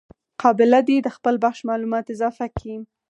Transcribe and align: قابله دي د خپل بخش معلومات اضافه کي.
قابله 0.41 0.79
دي 0.87 0.97
د 1.01 1.07
خپل 1.15 1.35
بخش 1.43 1.59
معلومات 1.69 2.05
اضافه 2.13 2.45
کي. 2.59 2.73